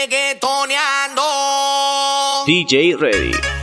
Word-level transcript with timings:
reggaetoneando. 0.00 1.22
DJ 2.46 2.94
Ready. 2.96 3.59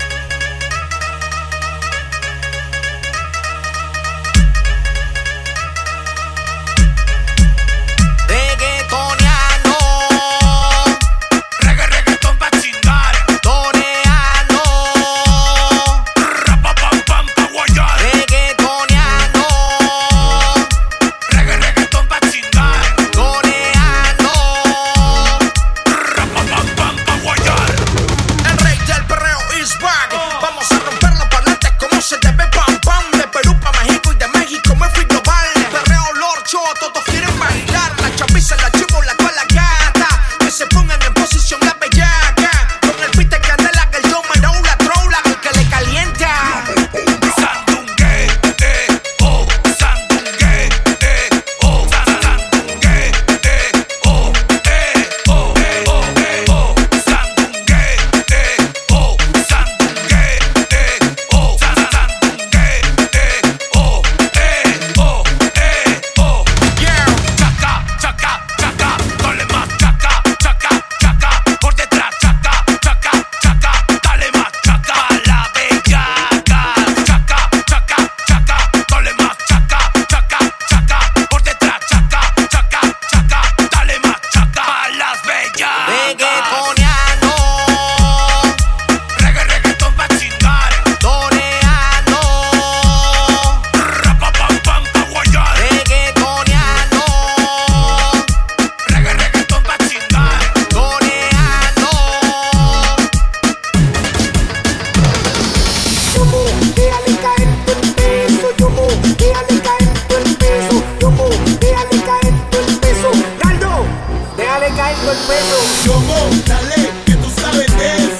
Choco, 115.88 116.30
dale, 116.46 116.92
que 117.06 117.14
tú 117.14 117.30
sabes 117.30 117.78
de 117.78 117.96
eso. 117.96 118.17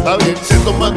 está 0.00 0.16
bien. 0.16 0.36
Se 0.42 0.56
toma 0.60 0.92